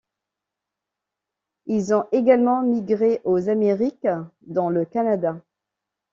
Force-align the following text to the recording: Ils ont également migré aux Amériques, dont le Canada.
Ils 1.67 1.93
ont 1.93 2.07
également 2.11 2.63
migré 2.63 3.21
aux 3.23 3.49
Amériques, 3.49 4.07
dont 4.47 4.69
le 4.71 4.83
Canada. 4.83 5.39